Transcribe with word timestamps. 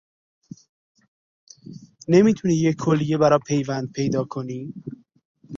نمی 2.13 2.33
تونی 2.37 2.55
یه 2.65 2.73
کلیه 2.83 3.17
برا 3.21 3.39
پیوند 3.49 3.91
پیدا 3.95 4.23
کنی؟ 4.33 4.61